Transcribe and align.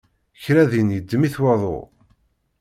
Kra 0.43 0.63
din 0.71 0.93
yeddem-it 0.95 1.35
waḍu. 1.43 1.77